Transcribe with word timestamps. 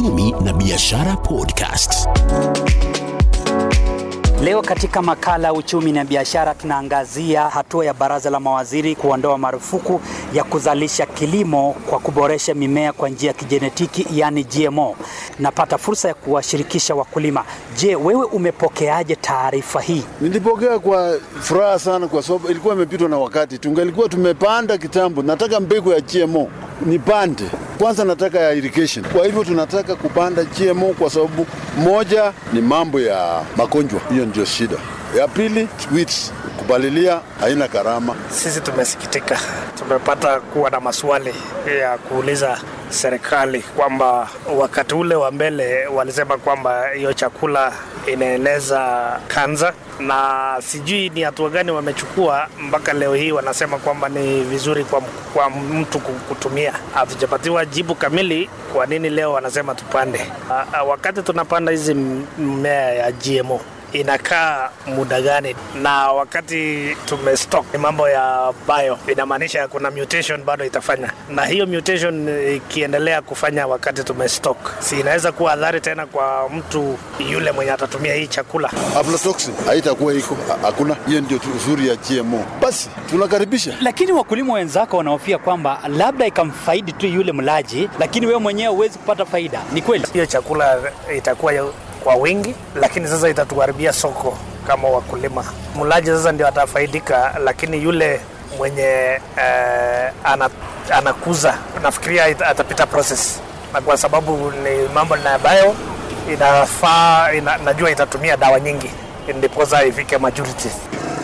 uchumi 0.00 0.34
na 0.44 0.52
biashara 0.52 1.16
podcast. 1.16 2.08
Leo 4.42 4.62
katika 4.62 5.02
makala 5.02 5.48
ya 5.48 5.54
uchumi 5.54 5.92
na 5.92 6.04
biashara 6.04 6.54
tunaangazia 6.54 7.42
hatua 7.48 7.84
ya 7.84 7.94
baraza 7.94 8.30
la 8.30 8.40
mawaziri 8.40 8.96
kuondoa 8.96 9.38
marufuku 9.38 10.00
ya 10.34 10.44
kuzalisha 10.44 11.06
kilimo 11.06 11.72
kwa 11.90 11.98
kuboresha 11.98 12.54
mimea 12.54 12.92
kwa 12.92 13.08
njia 13.08 13.28
ya 13.28 13.34
kijenetiki 13.34 14.06
yani 14.14 14.44
GMO. 14.44 14.96
Napata 15.38 15.78
fursa 15.78 16.08
ya 16.08 16.14
kuwashirikisha 16.14 16.94
wakulima. 16.94 17.44
Je, 17.76 17.96
wewe 17.96 18.24
umepokeaje 18.24 19.16
taarifa 19.16 19.80
hii? 19.80 20.02
Nilipokea 20.20 20.78
kwa 20.78 21.14
furaha 21.40 21.78
sana, 21.78 22.08
kwa 22.08 22.22
sababu 22.22 22.48
ilikuwa 22.48 22.74
imepitwa 22.74 23.08
na 23.08 23.18
wakati. 23.18 23.58
Tungelikuwa 23.58 24.08
tumepanda 24.08 24.78
kitambo. 24.78 25.22
Nataka 25.22 25.60
mbegu 25.60 25.92
ya 25.92 26.00
GMO 26.00 26.48
nipande 26.86 27.44
kwanza, 27.80 28.04
nataka 28.04 28.38
ya 28.40 28.52
irrigation. 28.52 29.04
Kwa 29.04 29.26
hivyo 29.26 29.44
tunataka 29.44 29.96
kupanda 29.96 30.44
GMO 30.44 30.86
kwa 30.98 31.10
sababu 31.10 31.46
moja 31.76 32.32
ni 32.52 32.60
mambo 32.60 33.00
ya 33.00 33.42
magonjwa, 33.56 34.00
hiyo 34.10 34.26
ndio 34.26 34.44
shida. 34.44 34.76
Ya 35.18 35.28
pili 35.28 35.68
weeds, 35.94 36.32
kupalilia 36.58 37.20
haina 37.40 37.68
gharama. 37.68 38.14
Sisi 38.30 38.60
tumesikitika, 38.60 39.38
tumepata 39.78 40.40
kuwa 40.40 40.70
na 40.70 40.80
maswali 40.80 41.34
ya 41.80 41.98
kuuliza 41.98 42.58
serikali 42.90 43.60
kwamba 43.62 44.28
wakati 44.56 44.94
ule 44.94 45.14
wa 45.14 45.30
mbele 45.30 45.86
walisema 45.86 46.36
kwamba 46.38 46.88
hiyo 46.88 47.12
chakula 47.12 47.72
inaeneza 48.06 48.80
kanza, 49.28 49.72
na 50.00 50.56
sijui 50.62 51.08
ni 51.08 51.22
hatua 51.22 51.50
gani 51.50 51.70
wamechukua 51.70 52.48
mpaka 52.60 52.92
leo 52.92 53.14
hii 53.14 53.32
wanasema 53.32 53.78
kwamba 53.78 54.08
ni 54.08 54.40
vizuri 54.44 54.84
kwa, 54.84 55.00
kwa 55.34 55.50
mtu 55.50 55.98
kutumia. 56.00 56.72
Hatujapatiwa 56.94 57.66
jibu 57.66 57.94
kamili 57.94 58.50
kwa 58.72 58.86
nini 58.86 59.10
leo 59.10 59.32
wanasema 59.32 59.74
tupande. 59.74 60.20
A, 60.50 60.64
a, 60.72 60.82
wakati 60.82 61.22
tunapanda 61.22 61.72
hizi 61.72 61.94
mmea 62.38 62.92
ya 62.94 63.12
GMO 63.12 63.60
inakaa 63.92 64.70
muda 64.86 65.20
gani, 65.22 65.56
na 65.82 66.12
wakati 66.12 66.96
tumestock 67.06 67.64
ni 67.72 67.78
mambo 67.78 68.08
ya 68.08 68.52
bio, 68.66 68.98
inamaanisha 69.12 69.68
kuna 69.68 69.90
mutation 69.90 70.42
bado 70.44 70.64
itafanya, 70.64 71.12
na 71.30 71.44
hiyo 71.44 71.66
mutation 71.66 72.28
ikiendelea 72.56 73.22
kufanya 73.22 73.66
wakati 73.66 74.04
tumestock, 74.04 74.56
si 74.80 75.00
inaweza 75.00 75.32
kuwa 75.32 75.52
adhari 75.52 75.80
tena 75.80 76.06
kwa 76.06 76.48
mtu 76.48 76.98
yule 77.30 77.52
mwenye 77.52 77.72
atatumia 77.72 78.14
hii 78.14 78.26
chakula. 78.26 78.70
Aflatoxin 79.00 79.54
haitakuwa 79.66 80.14
iko, 80.14 80.36
hakuna. 80.62 80.96
Hiyo 81.06 81.20
ndio 81.20 81.40
uzuri 81.56 81.88
ya 81.88 81.96
GMO. 81.96 82.44
Basi 82.60 82.90
tunakaribisha, 83.10 83.74
Lakini 83.80 84.12
wakulima 84.12 84.52
wenzako 84.54 84.96
wanahofia 84.96 85.38
kwamba 85.38 85.80
labda 85.96 86.26
ikamfaidi 86.26 86.92
tu 86.92 87.06
yule 87.06 87.32
mlaji, 87.32 87.88
lakini 87.98 88.26
wewe 88.26 88.38
mwenyewe 88.38 88.74
huwezi 88.74 88.98
kupata 88.98 89.24
faida. 89.26 89.60
Ni 89.72 89.82
kweli? 89.82 90.04
Hiyo 90.12 90.26
chakula 90.26 90.78
itakuwa 91.16 91.52
kwa 92.04 92.14
wingi, 92.14 92.54
lakini 92.74 93.08
sasa 93.08 93.28
itatuharibia 93.28 93.92
soko 93.92 94.38
kama 94.66 94.88
wakulima. 94.88 95.44
Mlaji 95.78 96.06
sasa 96.10 96.32
ndio 96.32 96.48
atafaidika, 96.48 97.34
lakini 97.44 97.82
yule 97.82 98.20
mwenye 98.58 99.18
eh, 99.36 100.12
anakuza 100.90 101.54
nafikiria 101.82 102.24
atapita 102.24 102.86
process, 102.86 103.40
na 103.72 103.80
kwa 103.80 103.96
sababu 103.96 104.32
ni 104.50 104.88
mambo 104.94 105.14
ambayo 105.14 105.74
inafaa 106.32 107.32
ina, 107.32 107.56
najua 107.58 107.90
itatumia 107.90 108.36
dawa 108.36 108.60
nyingi 108.60 108.90
ndiposa 109.38 109.84
ifike 109.84 110.18
majority. 110.18 110.68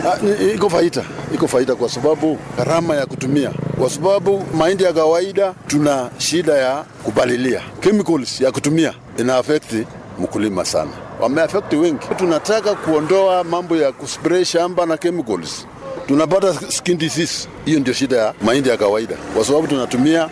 Ah, 0.07 0.17
iko 0.55 0.71
faida, 0.71 1.03
iko 1.35 1.49
faida 1.49 1.75
kwa 1.75 1.89
sababu 1.89 2.39
gharama 2.59 2.97
ya 2.97 3.07
kutumia, 3.07 3.51
kwa 3.79 3.91
sababu 3.91 4.45
mahindi 4.55 4.85
ya 4.85 4.93
kawaida 4.93 5.55
tuna 5.67 6.11
shida 6.19 6.53
ya 6.55 6.85
kupalilia, 7.05 7.61
chemicals 7.81 8.41
ya 8.41 8.53
kutumia 8.53 8.95
ina 9.19 9.37
affect 9.37 9.73
mkulima 10.19 10.65
sana, 10.65 10.91
wameafekti 11.21 11.77
wengi. 11.77 12.07
Tunataka 12.17 12.75
kuondoa 12.75 13.45
mambo 13.45 13.77
ya 13.77 13.93
kuspray 13.93 14.45
shamba 14.45 14.87
na 14.87 14.97
chemicals, 14.99 15.67
tunapata 16.09 16.55
skin 16.71 16.99
disease. 16.99 17.49
Hiyo 17.65 17.81
ndio 17.81 17.95
shida 17.95 18.17
ya 18.17 18.35
mahindi 18.43 18.69
ya 18.69 18.77
kawaida, 18.77 19.17
kwa 19.35 19.45
sababu 19.45 19.67
tunatumia 19.67 20.29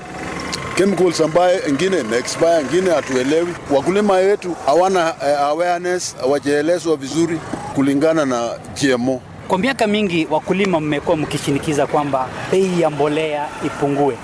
chemicals 0.76 1.20
ambaye 1.20 1.60
ingine 1.68 2.02
na 2.02 2.16
expire, 2.16 2.60
ingine 2.60 2.90
hatuelewi. 2.90 3.54
Wakulima 3.70 4.14
wetu 4.14 4.56
hawana 4.66 5.14
eh, 5.26 5.40
awareness, 5.40 6.16
hawajaelezwa 6.20 6.96
vizuri 6.96 7.38
kulingana 7.74 8.24
na 8.26 8.48
GMO. 8.82 9.20
Kwa 9.48 9.58
miaka 9.58 9.86
mingi 9.86 10.26
wakulima 10.30 10.80
mmekuwa 10.80 11.16
mkishinikiza 11.16 11.86
kwamba 11.86 12.28
bei 12.52 12.80
ya 12.80 12.90
mbolea 12.90 13.46
ipungue. 13.66 14.16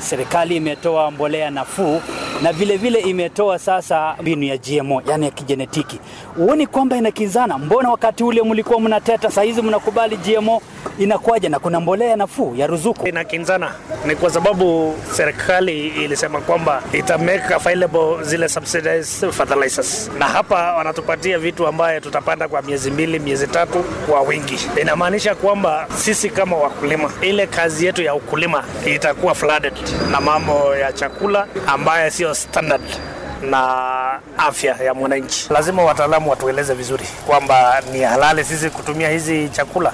Serikali 0.00 0.56
imetoa 0.56 1.10
mbolea 1.10 1.50
nafuu 1.50 2.00
na 2.42 2.52
vile 2.52 2.76
vile 2.76 2.98
imetoa 3.00 3.58
sasa 3.58 4.16
mbinu 4.20 4.42
ya 4.44 4.56
GMO, 4.56 5.02
yani 5.08 5.24
ya 5.24 5.30
kijenetiki. 5.30 6.00
Huoni 6.36 6.66
kwamba 6.66 6.96
inakinzana? 6.96 7.58
Mbona 7.58 7.90
wakati 7.90 8.24
ule 8.24 8.42
mlikuwa 8.42 8.80
mnateta, 8.80 9.30
saa 9.30 9.42
hizi 9.42 9.62
mnakubali 9.62 10.16
GMO, 10.16 10.62
inakuwaje? 10.98 11.48
Na 11.48 11.58
kuna 11.58 11.80
mbolea 11.80 12.16
nafuu 12.16 12.54
ya 12.56 12.66
ruzuku. 12.66 13.08
Inakinzana 13.08 13.72
ni 14.06 14.16
kwa 14.16 14.30
sababu 14.30 14.94
serikali 15.12 15.88
ilisema 15.88 16.40
kwamba 16.40 16.82
ita 16.92 17.18
make 17.18 17.54
available 17.54 18.16
zile 18.22 18.48
subsidized 18.48 19.30
fertilizers, 19.30 20.10
na 20.18 20.24
hapa 20.26 20.72
wanatupatia 20.74 21.38
vitu 21.38 21.66
ambaye 21.66 22.00
tutapanda 22.00 22.48
kwa 22.48 22.62
miezi 22.62 22.90
mbili, 22.90 23.18
miezi 23.18 23.46
tatu 23.46 23.78
kwa 24.08 24.20
wingi. 24.20 24.58
Inamaanisha 24.80 25.34
kwamba 25.34 25.86
sisi 25.96 26.30
kama 26.30 26.56
wakulima, 26.56 27.10
ile 27.22 27.46
kazi 27.46 27.86
yetu 27.86 28.02
ya 28.02 28.14
ukulima 28.14 28.64
itakuwa 28.86 29.34
flooded 29.34 29.72
na 30.10 30.20
mambo 30.20 30.76
ya 30.76 30.92
chakula 30.92 31.46
ambaye 31.66 32.10
sio 32.10 32.27
standard 32.34 32.82
na 33.50 34.20
afya 34.38 34.76
ya 34.84 34.94
mwananchi. 34.94 35.46
Lazima 35.52 35.82
wataalamu 35.84 36.30
watueleze 36.30 36.74
vizuri 36.74 37.04
kwamba 37.26 37.82
ni 37.92 38.00
halali 38.00 38.44
sisi 38.44 38.70
kutumia 38.70 39.08
hizi 39.10 39.48
chakula 39.48 39.92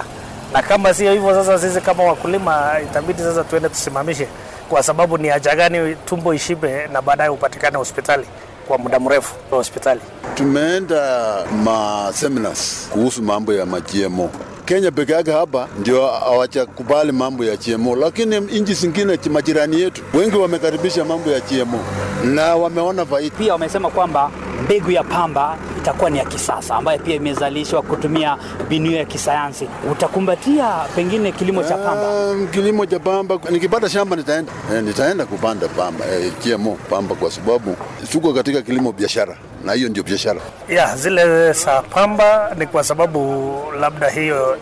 na 0.53 0.61
kama 0.61 0.93
sio 0.93 1.11
hivyo 1.13 1.33
sasa, 1.33 1.59
sisi 1.59 1.81
kama 1.81 2.03
wakulima 2.03 2.71
itabidi 2.83 3.19
sasa 3.21 3.43
tuende 3.43 3.69
tusimamishe, 3.69 4.27
kwa 4.69 4.83
sababu 4.83 5.17
ni 5.17 5.27
haja 5.27 5.55
gani 5.55 5.95
tumbo 6.05 6.33
ishibe 6.33 6.87
na 6.87 7.01
baadaye 7.01 7.29
upatikane 7.29 7.77
hospitali 7.77 8.25
kwa 8.67 8.77
muda 8.77 8.99
mrefu 8.99 9.35
hospitali. 9.49 10.01
Tumeenda 10.35 11.35
ma 11.63 12.09
seminars 12.13 12.87
kuhusu 12.93 13.23
mambo 13.23 13.53
ya 13.53 13.65
ma 13.65 13.79
GMO. 13.79 14.29
Kenya 14.65 14.91
peke 14.91 15.11
yake 15.13 15.31
hapa 15.31 15.67
ndio 15.79 16.07
hawachakubali 16.07 17.11
mambo 17.11 17.45
ya 17.45 17.55
GMO, 17.57 17.95
lakini 17.95 18.39
nchi 18.39 18.73
zingine 18.73 19.19
majirani 19.31 19.81
yetu 19.81 20.01
wengi 20.13 20.35
wamekaribisha 20.35 21.05
mambo 21.05 21.29
ya 21.31 21.39
GMO 21.39 21.79
na 22.23 22.55
wameona 22.55 23.05
faida. 23.05 23.35
Pia 23.37 23.53
wamesema 23.53 23.89
kwamba 23.89 24.31
mbegu 24.63 24.91
ya 24.91 25.03
pamba 25.03 25.57
itakuwa 25.77 26.09
ni 26.09 26.17
ya 26.17 26.25
kisasa 26.25 26.75
ambayo 26.75 26.99
pia 26.99 27.15
imezalishwa 27.15 27.81
kutumia 27.81 28.37
mbinu 28.65 28.91
ya 28.91 29.05
kisayansi. 29.05 29.67
Utakumbatia 29.91 30.67
pengine 30.95 31.31
kilimo 31.31 31.63
cha 31.63 31.77
pamba? 31.77 32.09
Um, 32.09 32.47
kilimo 32.47 32.85
cha 32.85 32.99
pamba 32.99 33.39
nikipata 33.49 33.89
shamba 33.89 34.15
nitaenda 34.15 34.51
e, 34.77 34.81
nitaenda 34.81 35.25
kupanda 35.25 35.67
pamba 35.67 36.05
e, 36.05 36.31
GMO 36.45 36.77
pamba 36.89 37.15
kwa 37.15 37.31
sababu 37.31 37.75
tuko 38.11 38.33
katika 38.33 38.61
kilimo 38.61 38.91
biashara 38.91 39.37
na 39.65 39.73
hiyo 39.73 39.89
ndio 39.89 40.03
biashara. 40.03 40.41
Ya 40.69 40.95
zile 40.97 41.53
za 41.53 41.81
pamba 41.81 42.55
ni 42.57 42.67
kwa 42.67 42.83
sababu 42.83 43.53
labda 43.79 44.09
hiyo 44.09 44.57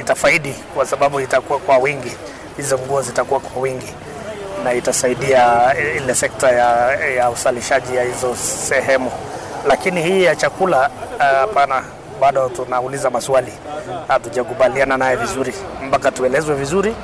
itafaidi 0.00 0.54
kwa 0.74 0.86
sababu 0.86 1.20
itakuwa 1.20 1.58
kwa 1.58 1.78
wingi, 1.78 2.12
hizo 2.56 2.78
nguo 2.78 3.02
zitakuwa 3.02 3.40
kwa 3.40 3.62
wingi 3.62 3.86
na 4.68 4.74
itasaidia 4.74 5.74
ile 5.96 6.14
sekta 6.14 6.50
ya, 6.50 6.94
ya 7.16 7.30
usalishaji 7.30 7.96
ya 7.96 8.02
hizo 8.04 8.36
sehemu, 8.68 9.10
lakini 9.68 10.02
hii 10.02 10.22
ya 10.24 10.36
chakula 10.36 10.90
hapana. 11.18 11.76
Uh, 11.78 11.84
bado 12.20 12.48
tunauliza 12.48 13.10
maswali, 13.10 13.52
hatujakubaliana 14.08 14.96
naye 14.96 15.16
vizuri 15.16 15.54
mpaka 15.86 16.10
tuelezwe 16.10 16.54
vizuri 16.54 16.94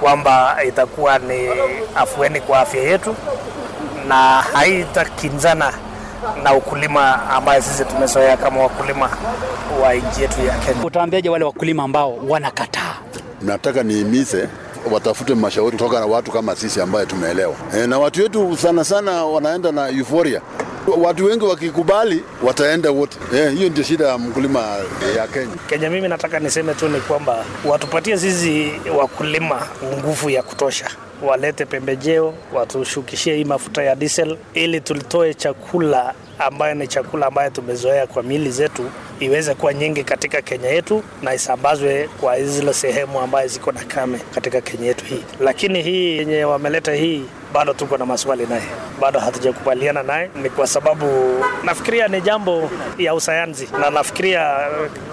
kwamba 0.00 0.56
itakuwa 0.68 1.18
ni 1.18 1.48
afueni 1.96 2.40
kwa 2.40 2.60
afya 2.60 2.82
yetu 2.82 3.14
na 4.08 4.42
haitakinzana 4.42 5.72
na 6.42 6.54
ukulima 6.54 7.30
ambaye 7.30 7.62
sisi 7.62 7.84
tumezoea 7.84 8.36
kama 8.36 8.60
wakulima 8.60 9.10
wa 9.82 9.94
nchi 9.94 10.22
yetu 10.22 10.40
ya 10.46 10.54
Kenya. 10.58 10.84
Utaambiaje 10.84 11.28
wale 11.28 11.44
wakulima 11.44 11.82
ambao 11.82 12.16
wanakataa? 12.28 12.94
Nataka 13.42 13.82
niimize 13.82 14.48
watafute 14.92 15.34
mashauri 15.34 15.76
kutoka 15.76 16.00
na 16.00 16.06
watu 16.06 16.30
kama 16.30 16.56
sisi 16.56 16.80
ambaye 16.80 17.06
tumeelewa 17.06 17.54
e, 17.76 17.86
na 17.86 17.98
watu 17.98 18.22
wetu 18.22 18.56
sana 18.56 18.84
sana 18.84 19.24
wanaenda 19.24 19.72
na 19.72 19.88
euforia 19.88 20.40
Watu 20.98 21.24
wengi 21.24 21.44
wakikubali 21.44 22.24
wataenda 22.42 22.90
wote. 22.90 23.18
Eh, 23.34 23.52
hiyo 23.52 23.68
ndio 23.70 23.84
shida 23.84 24.06
ya 24.08 24.18
mkulima 24.18 24.60
ya 25.16 25.26
Kenya. 25.28 25.52
Kenya, 25.68 25.90
mimi 25.90 26.08
nataka 26.08 26.40
niseme 26.40 26.74
tu 26.74 26.88
ni 26.88 27.00
kwamba 27.00 27.44
watupatie 27.64 28.18
sisi 28.18 28.72
wakulima 28.98 29.62
nguvu 29.98 30.30
ya 30.30 30.42
kutosha, 30.42 30.86
walete 31.22 31.64
pembejeo, 31.64 32.34
watushukishie 32.54 33.36
hii 33.36 33.44
mafuta 33.44 33.82
ya 33.82 33.94
diesel, 33.96 34.36
ili 34.54 34.80
tulitoe 34.80 35.34
chakula 35.34 36.14
ambayo 36.38 36.74
ni 36.74 36.86
chakula 36.88 37.26
ambayo 37.26 37.50
tumezoea 37.50 38.06
kwa 38.06 38.22
mili 38.22 38.50
zetu 38.50 38.90
iweze 39.20 39.54
kuwa 39.54 39.74
nyingi 39.74 40.04
katika 40.04 40.42
Kenya 40.42 40.68
yetu 40.68 41.02
na 41.22 41.34
isambazwe 41.34 42.08
kwa 42.20 42.42
zile 42.42 42.72
sehemu 42.74 43.20
ambayo 43.20 43.48
ziko 43.48 43.72
na 43.72 43.84
kame 43.84 44.18
katika 44.34 44.60
Kenya 44.60 44.86
yetu 44.86 45.04
hii. 45.04 45.24
Lakini 45.40 45.82
hii 45.82 46.16
yenye 46.18 46.44
wameleta 46.44 46.94
hii 46.94 47.24
bado 47.54 47.72
tuko 47.72 47.96
na 47.98 48.06
maswali 48.06 48.46
naye, 48.46 48.62
bado 49.00 49.20
hatujakubaliana 49.20 50.02
naye. 50.02 50.30
Ni 50.42 50.50
kwa 50.50 50.66
sababu 50.66 51.06
nafikiria 51.64 52.08
ni 52.08 52.20
jambo 52.20 52.70
ya 52.98 53.14
usayansi, 53.14 53.68
na 53.80 53.90
nafikiria 53.90 54.50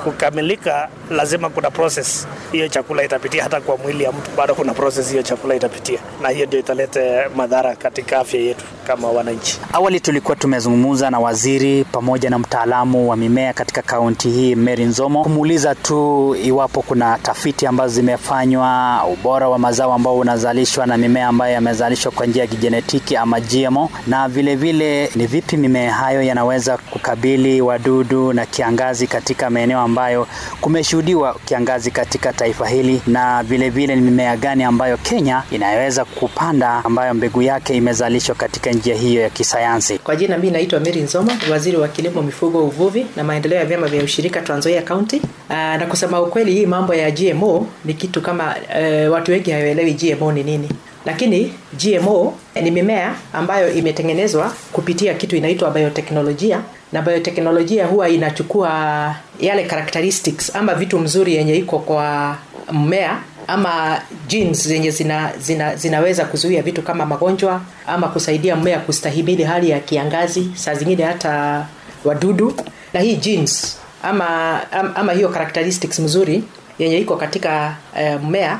kukamilika 0.04 0.88
lazima 1.10 1.50
kuna 1.50 1.72
process 1.72 2.28
hiyo 2.52 2.68
chakula 2.68 3.04
itapitia, 3.04 3.44
hata 3.44 3.62
kwa 3.62 3.78
mwili 3.78 4.04
ya 4.04 4.12
mtu 4.12 4.32
bado 4.38 4.56
kuna 4.56 4.74
process 4.74 5.10
hiyo 5.12 5.24
chakula 5.24 5.56
itapitia, 5.56 6.00
na 6.22 6.30
hiyo 6.30 6.46
ndio 6.46 6.60
italete 6.60 7.22
madhara 7.36 7.76
katika 7.76 8.20
afya 8.20 8.40
yetu 8.40 8.66
kama 8.88 9.08
wananchi. 9.08 9.60
Awali 9.74 10.00
tulikuwa 10.00 10.36
tumezungumza 10.36 11.10
na 11.10 11.20
waziri 11.20 11.84
pamoja 11.92 12.30
na 12.30 12.40
mtaalamu 12.40 13.10
wa 13.10 13.18
mimea 13.18 13.54
katika 13.54 13.82
kaunti 13.82 14.30
hii 14.30 14.56
Mary 14.56 14.84
Nzomo, 14.86 15.24
kumuuliza 15.24 15.76
tu 15.76 16.36
iwapo 16.44 16.82
kuna 16.82 17.18
tafiti 17.18 17.66
ambazo 17.68 17.94
zimefanywa, 17.94 19.02
ubora 19.14 19.50
wa 19.50 19.60
mazao 19.60 19.94
ambao 19.94 20.18
unazalishwa 20.18 20.86
na 20.86 20.98
mimea 20.98 21.28
ambayo 21.28 21.54
yamezalishwa 21.54 22.12
kwa 22.12 22.26
njia 22.32 22.42
ya 22.42 22.48
kijenetiki 22.48 23.16
ama 23.16 23.40
GMO, 23.40 23.90
na 24.08 24.28
vile 24.30 24.56
vile 24.56 25.10
ni 25.16 25.26
vipi 25.28 25.58
mimea 25.58 25.94
hayo 25.94 26.22
yanaweza 26.22 26.78
kukabili 26.78 27.62
wadudu 27.62 28.34
na 28.34 28.46
kiangazi 28.46 29.08
katika 29.08 29.50
maeneo 29.50 29.80
ambayo 29.80 30.28
kumeshuhudiwa 30.62 31.36
kiangazi 31.46 31.92
katika 31.92 32.34
taifa 32.34 32.68
hili, 32.68 33.02
na 33.08 33.44
vile 33.44 33.70
vile 33.70 33.96
ni 33.96 34.02
mimea 34.02 34.38
gani 34.38 34.64
ambayo 34.64 34.98
Kenya 34.98 35.44
inaweza 35.52 36.06
kupanda 36.06 36.86
ambayo 36.86 37.14
mbegu 37.14 37.42
yake 37.42 37.76
imezalishwa 37.76 38.36
katika 38.36 38.72
njia 38.72 38.96
hiyo 38.96 39.22
ya 39.22 39.30
kisayansi. 39.30 39.98
Kwa 40.00 40.16
jina 40.16 40.38
mimi 40.38 40.52
naitwa 40.52 40.80
Mary 40.80 41.02
Nzoma, 41.02 41.32
waziri 41.52 41.78
wa 41.78 41.88
kilimo, 41.88 42.22
mifugo, 42.22 42.64
uvuvi 42.64 43.06
na 43.16 43.24
maendeleo 43.24 43.60
ya 43.60 43.66
vyama 43.66 43.88
vya 43.88 44.04
ushirika 44.04 44.42
Trans 44.42 44.60
Nzoia 44.60 44.82
County. 44.82 45.22
Aa, 45.50 45.78
na 45.78 45.86
kusema 45.86 46.22
ukweli, 46.22 46.52
hii 46.54 46.66
mambo 46.66 46.94
ya 46.96 47.12
GMO 47.12 47.68
ni 47.86 47.94
kitu 47.94 48.22
kama 48.22 48.56
e, 48.76 49.08
watu 49.08 49.32
wengi 49.32 49.52
hawaelewi 49.52 49.94
GMO 49.94 50.32
ni 50.32 50.44
nini, 50.44 50.70
lakini 51.06 51.54
GMO 51.84 52.34
ni 52.62 52.72
mimea 52.72 53.16
ambayo 53.34 53.74
imetengenezwa 53.74 54.54
kupitia 54.72 55.14
kitu 55.14 55.36
inaitwa 55.36 55.72
bioteknolojia, 55.72 56.62
na 56.92 57.02
bioteknolojia 57.02 57.86
huwa 57.86 58.10
inachukua 58.10 59.16
yale 59.40 59.64
characteristics 59.66 60.56
ama 60.56 60.74
vitu 60.76 61.00
mzuri 61.00 61.36
yenye 61.36 61.56
iko 61.56 61.80
kwa 61.80 62.38
mmea 62.72 63.18
ama 63.48 64.02
genes 64.28 64.68
zenye 64.68 64.92
zina, 64.92 65.32
zina, 65.40 65.76
zinaweza 65.76 66.26
kuzuia 66.26 66.62
vitu 66.62 66.82
kama 66.82 67.06
magonjwa 67.06 67.62
ama 67.88 68.08
kusaidia 68.08 68.56
mmea 68.56 68.80
kustahimili 68.80 69.44
hali 69.44 69.70
ya 69.70 69.80
kiangazi, 69.80 70.52
saa 70.56 70.74
zingine 70.76 71.04
hata 71.04 71.66
wadudu. 72.06 72.54
Na 72.94 73.00
hii 73.00 73.16
genes 73.16 73.78
ama, 74.04 74.60
ama, 74.96 75.14
hiyo 75.14 75.30
characteristics 75.30 76.00
mzuri 76.00 76.44
yenye 76.80 76.98
iko 76.98 77.16
katika 77.16 77.76
uh, 77.94 78.22
mmea 78.24 78.60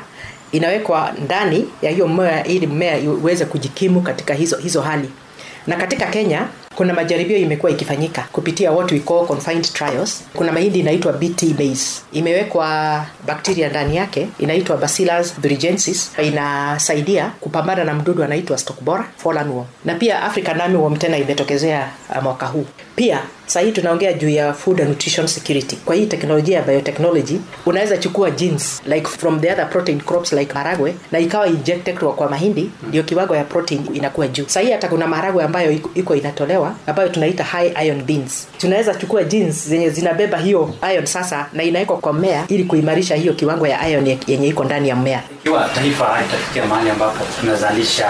inawekwa 0.52 1.12
ndani 1.24 1.68
ya 1.82 1.90
hiyo 1.90 2.08
mmea 2.08 2.44
ili 2.44 2.66
mmea 2.66 2.98
uweze 3.10 3.44
kujikimu 3.44 4.00
katika 4.02 4.34
hizo, 4.34 4.56
hizo 4.56 4.80
hali. 4.82 5.10
Na 5.66 5.76
katika 5.76 6.06
Kenya 6.06 6.46
kuna 6.76 6.94
majaribio 6.94 7.36
imekuwa 7.38 7.72
ikifanyika 7.72 8.28
kupitia 8.32 8.72
what 8.72 8.92
we 8.92 8.98
call 8.98 9.26
confined 9.26 9.72
trials. 9.72 10.24
Kuna 10.34 10.52
mahindi 10.52 10.78
inaitwa 10.80 11.12
BT 11.12 11.42
maize, 11.58 11.86
imewekwa 12.12 13.06
bakteria 13.26 13.68
ndani 13.68 13.96
yake 13.96 14.28
inaitwa 14.38 14.76
Bacillus 14.76 15.34
thuringiensis, 15.42 16.10
inasaidia 16.22 17.30
kupambana 17.40 17.84
na 17.84 17.94
mdudu 17.94 18.22
anaitwa 18.24 18.58
stalk 18.58 18.80
borer 18.82 19.04
fallen 19.16 19.64
na 19.84 19.94
pia 19.94 20.22
African 20.22 20.60
armyworm 20.60 20.96
tena 20.96 21.18
imetokezea 21.18 21.88
mwaka 22.22 22.46
huu. 22.46 22.66
Pia 22.96 23.20
sahii 23.46 23.72
tunaongea 23.72 24.12
juu 24.12 24.28
ya 24.28 24.52
food 24.52 24.80
and 24.80 24.88
nutrition 24.90 25.26
security. 25.26 25.76
Kwa 25.76 25.94
hii 25.94 26.06
teknolojia 26.06 26.56
ya 26.58 26.62
biotechnology 26.64 27.40
unaweza 27.66 27.98
chukua 27.98 28.30
genes 28.30 28.82
like 28.86 29.06
from 29.06 29.40
the 29.40 29.52
other 29.52 29.70
protein 29.70 30.00
crops 30.00 30.32
like 30.32 30.54
maragwe 30.54 30.94
na 31.12 31.18
ikawa 31.18 31.46
injected 31.46 31.98
kwa 31.98 32.30
mahindi, 32.30 32.70
ndio 32.88 33.02
kiwango 33.02 33.36
ya 33.36 33.44
protein 33.44 33.80
inakuwa 33.94 34.28
juu. 34.28 34.44
Sahii 34.46 34.70
hata 34.70 34.88
kuna 34.88 35.06
maragwe 35.06 35.44
ambayo 35.44 35.72
iko 35.94 36.14
inatolewa 36.16 36.61
ambayo 36.86 37.08
tunaita 37.08 37.44
high 37.44 37.72
iron 37.86 38.02
beans. 38.02 38.48
Tunaweza 38.58 38.94
chukua 38.94 39.24
genes 39.24 39.68
zenye 39.68 39.90
zinabeba 39.90 40.38
hiyo 40.38 40.74
iron 40.92 41.06
sasa 41.06 41.46
na 41.52 41.62
inawekwa 41.62 41.96
kwa 41.98 42.12
mmea 42.12 42.44
ili 42.48 42.64
kuimarisha 42.64 43.14
hiyo 43.14 43.32
kiwango 43.32 43.66
ya 43.66 43.88
iron 43.88 44.16
yenye 44.26 44.48
iko 44.48 44.64
ndani 44.64 44.88
ya 44.88 44.96
mmea. 44.96 45.22
Ikiwa 45.40 45.68
taifa 45.74 46.18
itafikia 46.28 46.66
mahali 46.66 46.90
ambapo 46.90 47.24
tunazalisha 47.40 48.08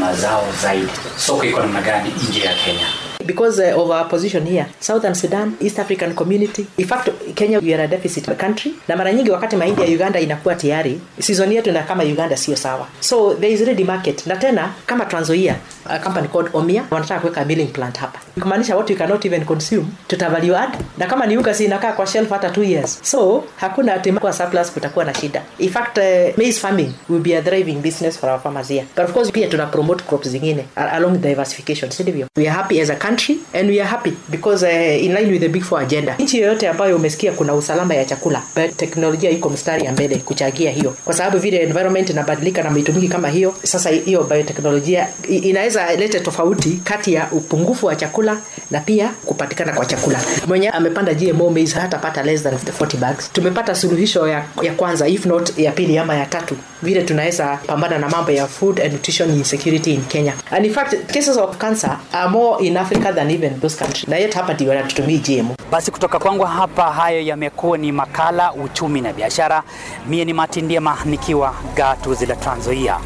mazao 0.00 0.44
zaidi, 0.62 0.88
soko 1.16 1.44
iko 1.44 1.60
namna 1.60 1.82
gani 1.82 2.12
nje 2.30 2.40
ya 2.40 2.54
Kenya? 2.54 2.86
Because 3.28 3.60
uh, 3.60 3.80
of 3.82 3.90
our 3.90 4.08
position 4.08 4.46
here 4.46 4.66
southern 4.80 5.14
sudan 5.14 5.56
east 5.60 5.78
african 5.78 6.14
community 6.14 6.66
in 6.78 6.86
fact 6.86 7.08
kenya 7.34 7.58
we 7.60 7.74
are 7.74 7.84
a 7.84 7.88
deficit 7.88 8.24
country 8.38 8.72
na 8.88 8.96
mara 8.96 9.12
nyingi 9.12 9.30
wakati 9.30 9.56
mahindi 9.56 9.82
ya 9.82 9.88
uganda 9.88 10.20
inakuwa 10.20 10.54
tayari 10.54 11.00
season 11.20 11.52
yetu 11.52 11.72
na 11.72 11.82
kama 11.82 12.04
uganda 12.04 12.36
sio 12.36 12.56
sawa. 12.56 12.86
So 13.00 13.34
there 13.34 13.52
is 13.52 13.60
ready 13.60 13.84
market. 13.84 14.26
Na 14.26 14.36
tena 14.36 14.74
kama 14.86 15.04
transoia 15.04 15.56
a 15.86 15.98
company 15.98 16.28
called 16.28 16.50
omia 16.52 16.84
wanataka 16.90 17.20
kuweka 17.20 17.44
milling 17.44 17.66
plant 17.72 17.98
hapa. 17.98 18.18
Kumaanisha 18.40 18.76
what 18.76 18.88
we 18.90 18.96
cannot 18.96 19.24
even 19.24 19.44
consume 19.44 19.86
tuta 20.08 20.26
add. 20.26 20.76
Na 20.98 21.06
kama 21.06 21.26
ni 21.26 21.36
unga 21.36 21.54
si 21.54 21.64
inakaa 21.64 21.92
kwa 21.92 22.06
shelf 22.06 22.30
hata 22.30 22.48
2 22.48 22.62
years. 22.64 22.98
So 23.02 23.44
hakuna 23.56 23.94
ati 23.94 24.12
kwa 24.12 24.32
surplus 24.32 24.72
kutakuwa 24.72 25.04
na 25.04 25.14
shida. 25.14 25.42
In 25.58 25.70
fact 25.70 25.98
uh, 25.98 26.04
maize 26.38 26.60
farming 26.60 26.92
will 27.08 27.20
be 27.20 27.36
a 27.36 27.42
thriving 27.42 27.80
business 27.82 28.18
for 28.18 28.30
our 28.30 28.40
farmers 28.40 28.68
here. 28.68 28.86
But 28.96 29.04
of 29.04 29.12
course 29.12 29.30
pia 29.30 29.48
tuna 29.48 29.66
promote 29.66 30.04
crops 30.04 30.28
zingine 30.28 30.64
along 30.76 31.18
diversification. 31.20 31.90
Sivyo 31.90 32.26
we 32.36 32.48
are 32.48 32.56
happy 32.56 32.80
as 32.80 32.90
a 32.90 32.96
country 32.96 33.17
and 33.54 33.70
we 33.70 33.80
are 33.80 33.88
happy 33.90 34.12
because 34.30 34.62
uh, 34.66 35.04
in 35.04 35.12
line 35.14 35.30
with 35.32 35.40
the 35.40 35.48
big 35.48 35.62
four 35.62 35.80
agenda. 35.82 36.14
Nchi 36.18 36.40
yoyote 36.40 36.68
ambayo 36.68 36.96
umesikia 36.96 37.32
kuna 37.32 37.54
usalama 37.54 37.94
ya 37.94 38.04
chakula 38.04 38.42
but 38.56 38.76
teknolojia 38.76 39.30
iko 39.30 39.50
mstari 39.50 39.84
ya 39.84 39.92
mbele 39.92 40.16
kuchangia 40.16 40.70
hiyo. 40.70 40.96
Kwa 41.04 41.14
sababu 41.14 41.38
vile 41.38 41.62
environment 41.62 42.10
inabadilika 42.10 42.62
na 42.62 42.70
mitumiki 42.70 43.08
kama 43.08 43.28
hiyo 43.28 43.54
sasa 43.62 43.90
hiyo 43.90 44.22
bioteknolojia 44.24 45.08
inaweza 45.28 45.96
lete 45.96 46.20
tofauti 46.20 46.80
kati 46.84 47.12
ya 47.12 47.28
upungufu 47.32 47.86
wa 47.86 47.96
chakula 47.96 48.36
na 48.70 48.80
pia 48.80 49.08
kupatikana 49.24 49.72
kwa 49.72 49.86
chakula. 49.86 50.20
Mwenye 50.46 50.68
amepanda 50.70 51.14
gmo 51.14 51.50
maize 51.50 51.78
hatapata 51.78 52.22
less 52.22 52.42
than 52.42 52.54
40 52.54 52.96
bags. 52.96 53.32
Tumepata 53.32 53.74
suluhisho 53.74 54.28
ya, 54.28 54.44
ya 54.62 54.72
kwanza 54.72 55.08
if 55.08 55.26
not 55.26 55.58
ya 55.58 55.72
pili 55.72 55.98
ama 55.98 56.14
ya 56.16 56.26
tatu 56.26 56.56
vile 56.82 57.02
tunaweza 57.02 57.58
pambana 57.66 57.98
na 57.98 58.08
mambo 58.08 58.30
ya 58.30 58.46
food 58.46 58.80
and 58.80 58.92
nutrition 58.92 59.30
insecurity 59.30 59.94
in 59.94 60.00
kenya 60.04 60.34
and 60.50 60.66
in 60.66 60.72
fact 60.72 60.94
cases 61.12 61.36
of 61.36 61.56
cancer 61.56 61.98
are 62.12 62.28
more 62.28 62.66
in 62.66 62.76
africa 62.76 63.12
than 63.14 63.30
even 63.30 63.60
those 63.60 63.78
countries 63.78 64.08
na 64.08 64.16
yet 64.16 64.34
hapa 64.34 64.54
ndio 64.54 64.68
wanatutumia 64.68 65.18
gmo 65.18 65.54
Basi 65.70 65.90
kutoka 65.90 66.18
kwangu 66.18 66.44
hapa, 66.44 66.92
hayo 66.92 67.20
yamekuwa 67.20 67.78
ni 67.78 67.92
makala 67.92 68.52
uchumi 68.52 69.00
na 69.00 69.12
biashara. 69.12 69.62
Mie 70.06 70.24
ni 70.24 70.32
Martin 70.32 70.64
Ndiema 70.64 70.96
nikiwa 71.04 71.54
gatuzi 71.74 72.26
la 72.26 72.36
Trans 72.36 72.58
Nzoia. 72.58 72.98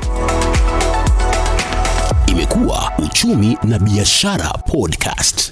Imekuwa 2.27 2.93
uchumi 2.99 3.59
na 3.63 3.79
biashara 3.79 4.49
podcast. 4.49 5.51